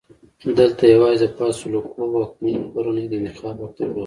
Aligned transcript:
دلته 0.59 0.83
یوازې 0.93 1.25
د 1.29 1.33
فاسولوکو 1.37 1.99
واکمنې 2.13 2.59
کورنۍ 2.73 3.05
د 3.09 3.13
انتخاب 3.19 3.55
حق 3.61 3.73
درلود. 3.77 3.99